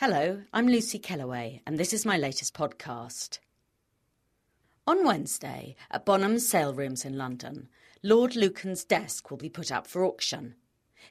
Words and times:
Hello, 0.00 0.40
I'm 0.54 0.66
Lucy 0.66 0.98
Kellaway, 0.98 1.60
and 1.66 1.76
this 1.76 1.92
is 1.92 2.06
my 2.06 2.16
latest 2.16 2.54
podcast. 2.54 3.38
On 4.86 5.04
Wednesday, 5.04 5.76
at 5.90 6.06
Bonhams 6.06 6.40
Sale 6.40 6.72
Rooms 6.72 7.04
in 7.04 7.18
London, 7.18 7.68
Lord 8.02 8.34
Lucan's 8.34 8.82
desk 8.82 9.30
will 9.30 9.36
be 9.36 9.50
put 9.50 9.70
up 9.70 9.86
for 9.86 10.02
auction. 10.02 10.54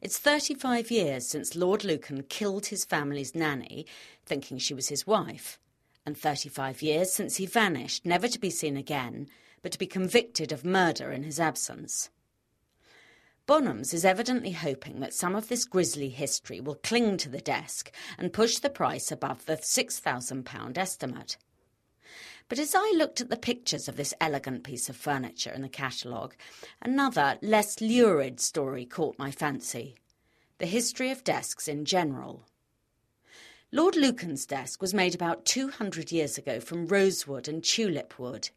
It's 0.01 0.17
35 0.17 0.89
years 0.89 1.27
since 1.27 1.55
Lord 1.55 1.83
Lucan 1.83 2.23
killed 2.23 2.65
his 2.65 2.83
family's 2.83 3.35
nanny, 3.35 3.85
thinking 4.25 4.57
she 4.57 4.73
was 4.73 4.89
his 4.89 5.05
wife, 5.05 5.59
and 6.03 6.17
35 6.17 6.81
years 6.81 7.13
since 7.13 7.35
he 7.35 7.45
vanished, 7.45 8.07
never 8.07 8.27
to 8.27 8.39
be 8.39 8.49
seen 8.49 8.75
again, 8.75 9.27
but 9.61 9.71
to 9.71 9.77
be 9.77 9.85
convicted 9.85 10.51
of 10.51 10.65
murder 10.65 11.11
in 11.11 11.21
his 11.21 11.39
absence. 11.39 12.09
Bonhams 13.49 13.95
is 13.95 14.05
evidently 14.05 14.51
hoping 14.51 14.99
that 14.99 15.11
some 15.11 15.33
of 15.33 15.47
this 15.47 15.65
grisly 15.65 16.09
history 16.09 16.59
will 16.59 16.75
cling 16.75 17.17
to 17.17 17.29
the 17.29 17.41
desk 17.41 17.91
and 18.19 18.31
push 18.31 18.59
the 18.59 18.69
price 18.69 19.11
above 19.11 19.47
the 19.47 19.57
£6,000 19.57 20.77
estimate. 20.77 21.35
But 22.47 22.59
as 22.59 22.75
I 22.75 22.93
looked 22.95 23.21
at 23.21 23.31
the 23.31 23.35
pictures 23.35 23.87
of 23.87 23.95
this 23.95 24.13
elegant 24.21 24.63
piece 24.63 24.87
of 24.87 24.95
furniture 24.95 25.49
in 25.49 25.63
the 25.63 25.67
catalogue, 25.67 26.35
another, 26.79 27.39
less 27.41 27.81
lurid 27.81 28.39
story 28.39 28.85
caught 28.85 29.17
my 29.17 29.31
fancy 29.31 29.95
the 30.59 30.67
history 30.67 31.09
of 31.09 31.23
desks 31.23 31.67
in 31.67 31.85
general. 31.85 32.45
Lord 33.71 33.95
Lucan's 33.95 34.45
desk 34.45 34.79
was 34.79 34.93
made 34.93 35.15
about 35.15 35.45
200 35.45 36.11
years 36.11 36.37
ago 36.37 36.59
from 36.59 36.85
rosewood 36.85 37.47
and 37.47 37.63
tulip 37.63 38.19
wood. 38.19 38.49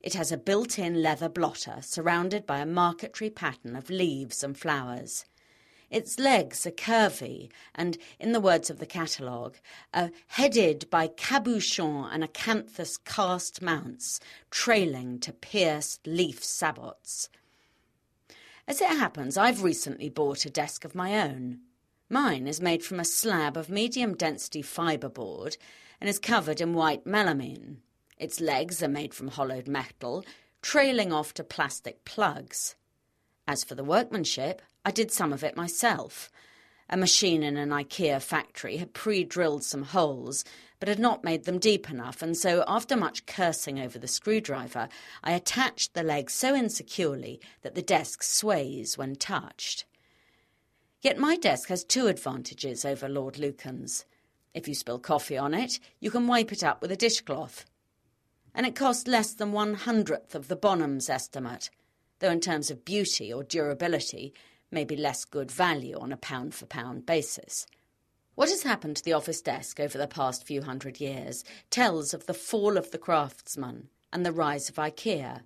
It 0.00 0.14
has 0.14 0.30
a 0.30 0.36
built 0.36 0.78
in 0.78 1.02
leather 1.02 1.28
blotter 1.28 1.78
surrounded 1.80 2.46
by 2.46 2.58
a 2.58 2.66
marquetry 2.66 3.30
pattern 3.30 3.74
of 3.74 3.90
leaves 3.90 4.44
and 4.44 4.56
flowers. 4.56 5.24
Its 5.90 6.18
legs 6.18 6.66
are 6.66 6.72
curvy 6.72 7.50
and, 7.74 7.96
in 8.18 8.32
the 8.32 8.40
words 8.40 8.70
of 8.70 8.78
the 8.78 8.86
catalogue, 8.86 9.56
are 9.94 10.10
headed 10.28 10.88
by 10.90 11.06
cabochon 11.06 12.08
and 12.12 12.24
acanthus 12.24 12.98
cast 13.04 13.62
mounts 13.62 14.18
trailing 14.50 15.20
to 15.20 15.32
pierced 15.32 16.06
leaf 16.06 16.42
sabots. 16.42 17.28
As 18.66 18.80
it 18.80 18.88
happens, 18.88 19.36
I've 19.36 19.62
recently 19.62 20.08
bought 20.08 20.44
a 20.44 20.50
desk 20.50 20.84
of 20.84 20.96
my 20.96 21.20
own. 21.20 21.60
Mine 22.08 22.48
is 22.48 22.60
made 22.60 22.84
from 22.84 22.98
a 22.98 23.04
slab 23.04 23.56
of 23.56 23.70
medium 23.70 24.16
density 24.16 24.62
fibreboard 24.62 25.56
and 26.00 26.10
is 26.10 26.18
covered 26.18 26.60
in 26.60 26.74
white 26.74 27.04
melamine. 27.04 27.76
Its 28.18 28.40
legs 28.40 28.82
are 28.82 28.88
made 28.88 29.12
from 29.12 29.28
hollowed 29.28 29.68
metal, 29.68 30.24
trailing 30.62 31.12
off 31.12 31.34
to 31.34 31.44
plastic 31.44 32.04
plugs. 32.04 32.74
As 33.46 33.62
for 33.62 33.74
the 33.74 33.84
workmanship, 33.84 34.62
I 34.84 34.90
did 34.90 35.12
some 35.12 35.32
of 35.32 35.44
it 35.44 35.56
myself. 35.56 36.30
A 36.88 36.96
machine 36.96 37.42
in 37.42 37.56
an 37.56 37.70
IKEA 37.70 38.22
factory 38.22 38.78
had 38.78 38.94
pre 38.94 39.22
drilled 39.22 39.64
some 39.64 39.82
holes, 39.82 40.44
but 40.80 40.88
had 40.88 40.98
not 40.98 41.24
made 41.24 41.44
them 41.44 41.58
deep 41.58 41.90
enough, 41.90 42.22
and 42.22 42.36
so, 42.36 42.64
after 42.66 42.96
much 42.96 43.26
cursing 43.26 43.78
over 43.78 43.98
the 43.98 44.08
screwdriver, 44.08 44.88
I 45.22 45.32
attached 45.32 45.94
the 45.94 46.02
legs 46.02 46.32
so 46.32 46.54
insecurely 46.54 47.40
that 47.62 47.74
the 47.74 47.82
desk 47.82 48.22
sways 48.22 48.96
when 48.96 49.16
touched. 49.16 49.84
Yet 51.02 51.18
my 51.18 51.36
desk 51.36 51.68
has 51.68 51.84
two 51.84 52.06
advantages 52.06 52.84
over 52.84 53.08
Lord 53.08 53.38
Lucan's. 53.38 54.04
If 54.54 54.66
you 54.66 54.74
spill 54.74 54.98
coffee 54.98 55.36
on 55.36 55.54
it, 55.54 55.78
you 56.00 56.10
can 56.10 56.26
wipe 56.26 56.50
it 56.50 56.64
up 56.64 56.80
with 56.80 56.90
a 56.90 56.96
dishcloth 56.96 57.66
and 58.56 58.64
it 58.64 58.74
cost 58.74 59.06
less 59.06 59.34
than 59.34 59.52
one 59.52 59.74
hundredth 59.74 60.34
of 60.34 60.48
the 60.48 60.56
Bonhams 60.56 61.10
estimate, 61.10 61.68
though 62.20 62.30
in 62.30 62.40
terms 62.40 62.70
of 62.70 62.86
beauty 62.86 63.30
or 63.30 63.44
durability, 63.44 64.32
may 64.70 64.82
be 64.82 64.96
less 64.96 65.26
good 65.26 65.50
value 65.50 65.98
on 65.98 66.10
a 66.10 66.16
pound 66.16 66.54
for 66.54 66.64
pound 66.64 67.04
basis. 67.04 67.66
What 68.34 68.48
has 68.48 68.62
happened 68.62 68.96
to 68.96 69.04
the 69.04 69.12
office 69.12 69.42
desk 69.42 69.78
over 69.78 69.98
the 69.98 70.08
past 70.08 70.46
few 70.46 70.62
hundred 70.62 71.00
years 71.00 71.44
tells 71.70 72.14
of 72.14 72.24
the 72.24 72.34
fall 72.34 72.78
of 72.78 72.90
the 72.90 72.98
craftsman 72.98 73.88
and 74.10 74.24
the 74.24 74.32
rise 74.32 74.70
of 74.70 74.76
IKEA. 74.76 75.42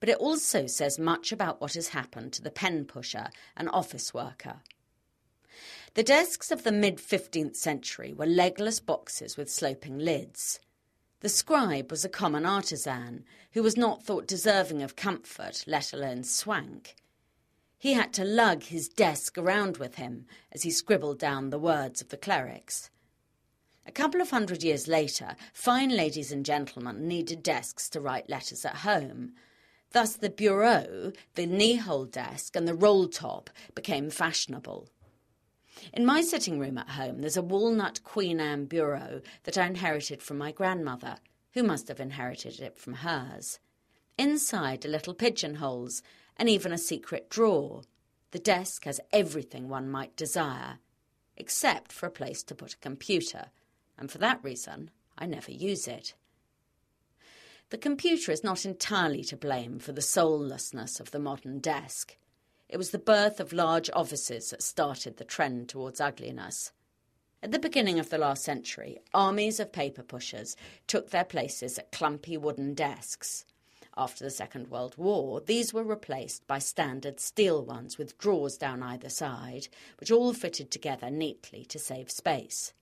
But 0.00 0.08
it 0.08 0.18
also 0.18 0.66
says 0.66 0.98
much 0.98 1.30
about 1.30 1.60
what 1.60 1.74
has 1.74 1.88
happened 1.88 2.32
to 2.32 2.42
the 2.42 2.50
pen 2.50 2.86
pusher 2.86 3.28
and 3.56 3.68
office 3.68 4.12
worker. 4.12 4.56
The 5.94 6.02
desks 6.02 6.50
of 6.50 6.64
the 6.64 6.72
mid 6.72 6.96
15th 6.96 7.54
century 7.54 8.12
were 8.12 8.26
legless 8.26 8.80
boxes 8.80 9.36
with 9.36 9.48
sloping 9.48 9.98
lids. 9.98 10.58
The 11.22 11.28
scribe 11.28 11.92
was 11.92 12.04
a 12.04 12.08
common 12.08 12.44
artisan 12.44 13.24
who 13.52 13.62
was 13.62 13.76
not 13.76 14.02
thought 14.02 14.26
deserving 14.26 14.82
of 14.82 14.96
comfort, 14.96 15.62
let 15.68 15.92
alone 15.92 16.24
swank. 16.24 16.96
He 17.78 17.92
had 17.92 18.12
to 18.14 18.24
lug 18.24 18.64
his 18.64 18.88
desk 18.88 19.38
around 19.38 19.76
with 19.76 19.94
him 19.94 20.26
as 20.50 20.64
he 20.64 20.72
scribbled 20.72 21.20
down 21.20 21.50
the 21.50 21.60
words 21.60 22.00
of 22.00 22.08
the 22.08 22.16
clerics. 22.16 22.90
A 23.86 23.92
couple 23.92 24.20
of 24.20 24.30
hundred 24.30 24.64
years 24.64 24.88
later, 24.88 25.36
fine 25.52 25.90
ladies 25.90 26.32
and 26.32 26.44
gentlemen 26.44 27.06
needed 27.06 27.44
desks 27.44 27.88
to 27.90 28.00
write 28.00 28.28
letters 28.28 28.64
at 28.64 28.78
home. 28.78 29.34
Thus, 29.92 30.16
the 30.16 30.28
bureau, 30.28 31.12
the 31.36 31.46
knee 31.46 31.76
hole 31.76 32.06
desk, 32.06 32.56
and 32.56 32.66
the 32.66 32.74
roll 32.74 33.06
top 33.06 33.48
became 33.76 34.10
fashionable. 34.10 34.88
In 35.92 36.06
my 36.06 36.20
sitting 36.20 36.58
room 36.58 36.78
at 36.78 36.90
home, 36.90 37.20
there's 37.20 37.36
a 37.36 37.42
walnut 37.42 38.04
Queen 38.04 38.40
Anne 38.40 38.66
bureau 38.66 39.20
that 39.44 39.58
I 39.58 39.66
inherited 39.66 40.22
from 40.22 40.38
my 40.38 40.52
grandmother, 40.52 41.16
who 41.54 41.62
must 41.62 41.88
have 41.88 42.00
inherited 42.00 42.60
it 42.60 42.78
from 42.78 42.94
hers. 42.94 43.58
Inside 44.18 44.84
are 44.84 44.88
little 44.90 45.14
pigeonholes 45.14 46.02
and 46.36 46.48
even 46.48 46.72
a 46.72 46.78
secret 46.78 47.28
drawer. 47.30 47.82
The 48.30 48.38
desk 48.38 48.84
has 48.84 49.00
everything 49.12 49.68
one 49.68 49.90
might 49.90 50.16
desire, 50.16 50.78
except 51.36 51.92
for 51.92 52.06
a 52.06 52.10
place 52.10 52.42
to 52.44 52.54
put 52.54 52.74
a 52.74 52.78
computer, 52.78 53.46
and 53.98 54.10
for 54.10 54.18
that 54.18 54.42
reason, 54.42 54.90
I 55.18 55.26
never 55.26 55.50
use 55.50 55.86
it. 55.86 56.14
The 57.70 57.78
computer 57.78 58.32
is 58.32 58.44
not 58.44 58.64
entirely 58.66 59.24
to 59.24 59.36
blame 59.36 59.78
for 59.78 59.92
the 59.92 60.02
soullessness 60.02 61.00
of 61.00 61.10
the 61.10 61.18
modern 61.18 61.58
desk. 61.58 62.16
It 62.72 62.78
was 62.78 62.90
the 62.90 62.98
birth 62.98 63.38
of 63.38 63.52
large 63.52 63.90
offices 63.92 64.48
that 64.48 64.62
started 64.62 65.18
the 65.18 65.26
trend 65.26 65.68
towards 65.68 66.00
ugliness. 66.00 66.72
At 67.42 67.52
the 67.52 67.58
beginning 67.58 67.98
of 67.98 68.08
the 68.08 68.16
last 68.16 68.42
century, 68.42 68.98
armies 69.12 69.60
of 69.60 69.72
paper 69.72 70.02
pushers 70.02 70.56
took 70.86 71.10
their 71.10 71.26
places 71.26 71.78
at 71.78 71.92
clumpy 71.92 72.38
wooden 72.38 72.72
desks. 72.72 73.44
After 73.94 74.24
the 74.24 74.30
Second 74.30 74.68
World 74.68 74.96
War, 74.96 75.42
these 75.42 75.74
were 75.74 75.84
replaced 75.84 76.46
by 76.46 76.60
standard 76.60 77.20
steel 77.20 77.62
ones 77.62 77.98
with 77.98 78.16
drawers 78.16 78.56
down 78.56 78.82
either 78.82 79.10
side, 79.10 79.68
which 80.00 80.10
all 80.10 80.32
fitted 80.32 80.70
together 80.70 81.10
neatly 81.10 81.66
to 81.66 81.78
save 81.78 82.10
space. 82.10 82.72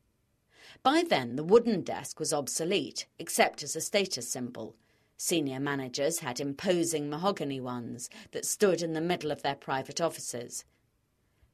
By 0.85 1.03
then, 1.03 1.35
the 1.35 1.43
wooden 1.43 1.83
desk 1.83 2.21
was 2.21 2.33
obsolete, 2.33 3.07
except 3.19 3.65
as 3.65 3.75
a 3.75 3.81
status 3.81 4.31
symbol, 4.31 4.77
Senior 5.23 5.61
managers 5.61 6.21
had 6.21 6.41
imposing 6.41 7.11
mahogany 7.11 7.61
ones 7.61 8.09
that 8.31 8.47
stood 8.47 8.81
in 8.81 8.95
the 8.95 9.03
middle 9.03 9.31
of 9.31 9.43
their 9.43 9.55
private 9.55 10.01
offices. 10.01 10.65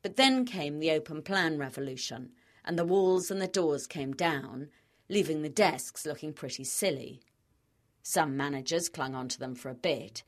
But 0.03 0.15
then 0.15 0.45
came 0.45 0.79
the 0.79 0.93
open 0.93 1.21
plan 1.21 1.59
revolution, 1.59 2.31
and 2.65 2.79
the 2.79 2.85
walls 2.85 3.29
and 3.29 3.43
the 3.43 3.49
doors 3.49 3.89
came 3.89 4.13
down, 4.13 4.69
leaving 5.09 5.43
the 5.43 5.49
desks 5.49 6.07
looking 6.07 6.33
pretty 6.33 6.63
silly. 6.63 7.23
Some 8.05 8.37
managers 8.37 8.89
clung 8.89 9.17
onto 9.17 9.37
them 9.37 9.57
for 9.57 9.69
a 9.69 9.75
bit. 9.75 10.23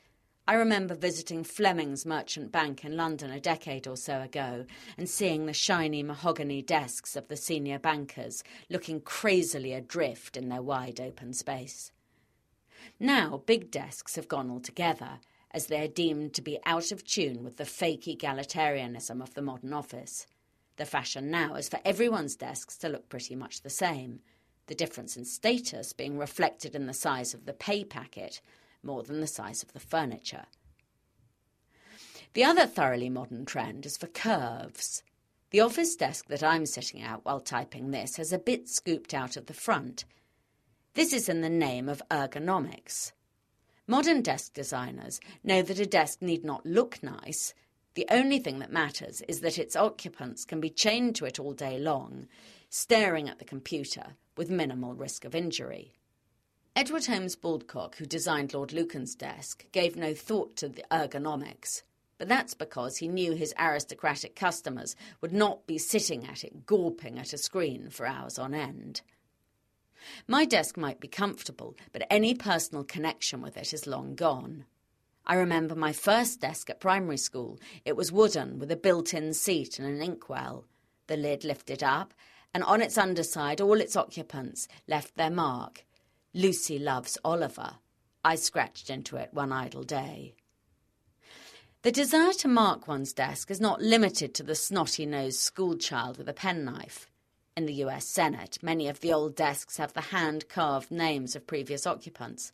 I 0.49 0.55
remember 0.55 0.96
visiting 0.96 1.44
Fleming's 1.44 2.05
Merchant 2.05 2.50
Bank 2.50 2.85
in 2.85 2.96
London 2.96 3.31
a 3.31 3.38
decade 3.38 3.87
or 3.87 3.96
so 3.96 4.20
ago 4.20 4.67
and 4.96 5.08
seeing 5.08 5.46
the 5.46 5.52
shiny 5.52 6.02
mahogany 6.02 6.61
desks 6.61 7.14
of 7.14 7.29
the 7.29 7.37
senior 7.37 7.79
bankers 7.79 8.43
looking 8.69 9.00
crazily 9.00 9.75
adrift 9.75 10.37
in 10.37 10.49
their 10.49 10.61
wide 10.61 11.00
open 11.00 11.32
space. 11.32 11.93
Now, 13.00 13.42
big 13.46 13.70
desks 13.70 14.16
have 14.16 14.28
gone 14.28 14.50
altogether, 14.50 15.20
as 15.50 15.66
they 15.66 15.82
are 15.82 15.88
deemed 15.88 16.34
to 16.34 16.42
be 16.42 16.58
out 16.66 16.92
of 16.92 17.04
tune 17.04 17.42
with 17.42 17.56
the 17.56 17.64
fake 17.64 18.04
egalitarianism 18.04 19.22
of 19.22 19.34
the 19.34 19.42
modern 19.42 19.72
office. 19.72 20.26
The 20.76 20.84
fashion 20.84 21.30
now 21.30 21.54
is 21.54 21.69
for 21.69 21.80
everyone's 21.84 22.36
desks 22.36 22.76
to 22.78 22.88
look 22.88 23.08
pretty 23.08 23.34
much 23.34 23.62
the 23.62 23.70
same, 23.70 24.20
the 24.66 24.75
difference 24.75 25.16
in 25.16 25.25
status 25.25 25.92
being 25.92 26.19
reflected 26.19 26.75
in 26.75 26.86
the 26.86 26.94
size 26.94 27.34
of 27.34 27.46
the 27.46 27.52
pay 27.52 27.84
packet 27.84 28.40
more 28.82 29.02
than 29.02 29.20
the 29.20 29.26
size 29.26 29.62
of 29.62 29.72
the 29.72 29.80
furniture. 29.80 30.44
The 32.34 32.44
other 32.44 32.66
thoroughly 32.66 33.08
modern 33.08 33.44
trend 33.44 33.86
is 33.86 33.96
for 33.96 34.06
curves. 34.06 35.02
The 35.50 35.60
office 35.60 35.96
desk 35.96 36.26
that 36.28 36.42
I'm 36.42 36.66
sitting 36.66 37.00
at 37.00 37.25
while 37.25 37.40
typing 37.40 37.90
this 37.90 38.16
has 38.16 38.32
a 38.32 38.38
bit 38.38 38.69
scooped 38.69 39.14
out 39.14 39.36
of 39.36 39.46
the 39.46 39.54
front. 39.54 40.04
This 40.94 41.12
is 41.12 41.29
in 41.29 41.43
the 41.43 41.50
name 41.50 41.88
of 41.88 42.02
ergonomics. 42.11 43.12
Modern 43.87 44.20
desk 44.20 44.52
designers 44.52 45.20
know 45.43 45.62
that 45.62 45.79
a 45.79 45.87
desk 45.87 46.20
need 46.20 46.44
not 46.44 46.67
look 46.67 47.02
nice. 47.02 47.55
The 47.94 48.06
only 48.11 48.38
thing 48.38 48.58
that 48.58 48.73
matters 48.73 49.23
is 49.29 49.40
that 49.40 49.58
its 49.58 49.76
occupants 49.76 50.44
can 50.44 50.61
be 50.61 50.70
chained 50.70 51.17
to 51.17 51.25
it 51.25 51.38
all 51.38 51.52
day 51.52 51.79
long, 51.79 52.29
staring 52.69 53.29
at 53.29 53.38
the 53.38 53.44
computer 53.44 54.17
with 54.37 54.50
minimal 54.50 54.94
risk 54.94 55.25
of 55.25 55.35
injury. 55.35 55.93
Edward 56.76 57.06
Holmes 57.06 57.35
Baldock, 57.35 57.96
who 57.96 58.06
designed 58.06 58.55
Lord 58.55 58.73
Lucan's 58.73 59.14
desk, 59.14 59.64
gave 59.73 59.96
no 59.96 60.14
thought 60.14 60.55
to 60.56 60.69
the 60.69 60.85
ergonomics. 60.90 61.82
But 62.19 62.29
that's 62.29 62.55
because 62.55 62.99
he 62.99 63.08
knew 63.08 63.32
his 63.32 63.55
aristocratic 63.58 64.37
customers 64.37 64.96
would 65.20 65.32
not 65.32 65.67
be 65.67 65.79
sitting 65.79 66.26
at 66.26 66.44
it 66.44 66.67
gawping 66.67 67.19
at 67.19 67.32
a 67.32 67.38
screen 67.38 67.90
for 67.90 68.06
hours 68.06 68.38
on 68.38 68.55
end. 68.55 69.02
My 70.27 70.45
desk 70.45 70.77
might 70.77 71.00
be 71.00 71.09
comfortable, 71.09 71.77
but 71.93 72.06
any 72.11 72.35
personal 72.35 72.85
connection 72.85 73.43
with 73.43 73.56
it 73.56 73.73
is 73.73 73.87
long 73.87 74.15
gone. 74.15 74.65
I 75.27 75.35
remember 75.35 75.75
my 75.75 75.93
first 75.93 76.41
desk 76.41 76.71
at 76.71 76.81
primary 76.81 77.19
school. 77.19 77.59
It 77.85 77.97
was 77.97 78.12
wooden 78.12 78.59
with 78.59 78.71
a 78.71 78.77
built 78.77 79.12
in 79.12 79.35
seat 79.35 79.79
and 79.79 79.87
an 79.87 80.03
inkwell. 80.03 80.65
The 81.06 81.17
lid 81.17 81.45
lifted 81.45 81.83
up, 81.83 82.15
and 82.55 82.65
on 82.65 82.81
its 82.81 82.97
underside, 82.97 83.61
all 83.61 83.81
its 83.81 83.97
occupants 83.97 84.69
left 84.87 85.17
their 85.17 85.31
mark 85.31 85.85
Lucy 86.35 86.79
loves 86.79 87.17
Oliver. 87.25 87.77
I 88.23 88.35
scratched 88.35 88.91
into 88.91 89.17
it 89.17 89.31
one 89.33 89.50
idle 89.50 89.83
day. 89.83 90.35
The 91.83 91.91
desire 91.91 92.33
to 92.35 92.49
mark 92.49 92.87
one's 92.87 93.12
desk 93.12 93.50
is 93.50 93.61
not 93.61 93.81
limited 93.81 94.35
to 94.35 94.43
the 94.43 94.55
snotty 94.55 95.06
nosed 95.06 95.41
schoolchild 95.41 96.19
with 96.19 96.29
a 96.29 96.35
penknife. 96.35 97.09
In 97.58 97.66
the 97.66 97.82
US 97.87 98.06
Senate, 98.06 98.62
many 98.62 98.87
of 98.87 99.00
the 99.00 99.12
old 99.12 99.34
desks 99.34 99.78
have 99.78 99.93
the 99.93 100.12
hand 100.14 100.49
carved 100.49 100.93
names 100.93 101.34
of 101.34 101.49
previous 101.49 101.88
occupants. 101.88 102.52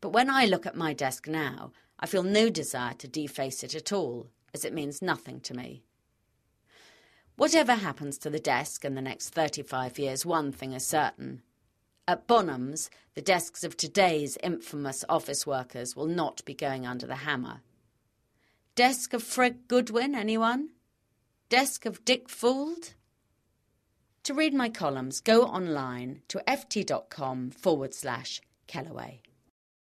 But 0.00 0.10
when 0.10 0.30
I 0.30 0.44
look 0.44 0.64
at 0.64 0.76
my 0.76 0.92
desk 0.92 1.26
now, 1.26 1.72
I 1.98 2.06
feel 2.06 2.22
no 2.22 2.48
desire 2.48 2.94
to 2.98 3.08
deface 3.08 3.64
it 3.64 3.74
at 3.74 3.92
all, 3.92 4.28
as 4.54 4.64
it 4.64 4.72
means 4.72 5.02
nothing 5.02 5.40
to 5.40 5.54
me. 5.54 5.82
Whatever 7.34 7.74
happens 7.74 8.16
to 8.18 8.30
the 8.30 8.38
desk 8.38 8.84
in 8.84 8.94
the 8.94 9.02
next 9.02 9.30
35 9.30 9.98
years, 9.98 10.24
one 10.24 10.52
thing 10.52 10.72
is 10.72 10.86
certain. 10.86 11.42
At 12.06 12.28
Bonhams, 12.28 12.90
the 13.14 13.22
desks 13.22 13.64
of 13.64 13.76
today's 13.76 14.38
infamous 14.40 15.04
office 15.08 15.48
workers 15.48 15.96
will 15.96 16.06
not 16.06 16.44
be 16.44 16.54
going 16.54 16.86
under 16.86 17.08
the 17.08 17.26
hammer. 17.26 17.62
Desk 18.76 19.14
of 19.14 19.24
Fred 19.24 19.66
Goodwin, 19.66 20.14
anyone? 20.14 20.68
Desk 21.48 21.84
of 21.86 22.04
Dick 22.04 22.28
Fuld? 22.28 22.94
To 24.24 24.34
read 24.34 24.54
my 24.54 24.68
columns, 24.68 25.20
go 25.20 25.42
online 25.42 26.22
to 26.28 26.40
ft.com 26.46 27.50
forward 27.50 27.92
slash 27.92 28.40
Kellaway. 28.68 29.22